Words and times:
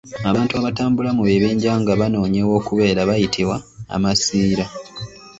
Abantu 0.29 0.53
abatambula 0.59 1.09
mu 1.17 1.23
bibinja 1.29 1.71
nga 1.81 1.93
banoonya 1.99 2.39
ew’okubeera 2.43 3.01
bayitibwa 3.09 3.57
Amasiira. 3.95 4.65